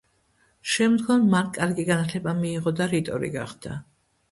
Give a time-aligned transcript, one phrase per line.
[0.75, 3.79] შემდგომ მან კარგი განათლება მიიღო და რიტორი გახდა.